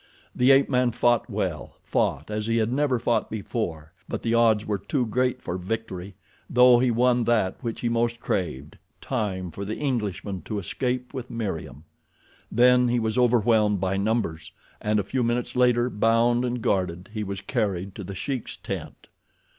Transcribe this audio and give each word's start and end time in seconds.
The 0.35 0.49
ape 0.49 0.67
man 0.67 0.89
fought 0.93 1.29
well—fought 1.29 2.31
as 2.31 2.47
he 2.47 2.57
had 2.57 2.73
never 2.73 2.97
fought 2.97 3.29
before; 3.29 3.93
but 4.09 4.23
the 4.23 4.33
odds 4.33 4.65
were 4.65 4.79
too 4.79 5.05
great 5.05 5.43
for 5.43 5.59
victory, 5.59 6.15
though 6.49 6.79
he 6.79 6.89
won 6.89 7.23
that 7.25 7.57
which 7.63 7.81
he 7.81 7.87
most 7.87 8.19
craved—time 8.19 9.51
for 9.51 9.63
the 9.63 9.75
Englishman 9.77 10.41
to 10.45 10.57
escape 10.57 11.13
with 11.13 11.29
Meriem. 11.29 11.83
Then 12.51 12.87
he 12.87 12.99
was 12.99 13.19
overwhelmed 13.19 13.79
by 13.79 13.95
numbers, 13.95 14.51
and 14.81 14.99
a 14.99 15.03
few 15.03 15.21
minutes 15.21 15.55
later, 15.55 15.87
bound 15.87 16.45
and 16.45 16.63
guarded, 16.63 17.11
he 17.13 17.23
was 17.23 17.39
carried 17.41 17.93
to 17.93 18.03
The 18.03 18.15
Sheik's 18.15 18.57
tent. 18.57 19.05